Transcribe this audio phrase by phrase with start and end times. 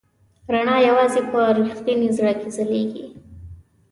[0.53, 3.05] رڼا یواځې په رښتوني زړه کې ځلېږي.